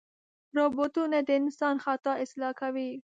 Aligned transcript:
روبوټونه 0.57 1.17
د 1.27 1.29
انسان 1.41 1.75
خطا 1.83 2.13
اصلاح 2.23 2.53
کوي. 2.61 2.91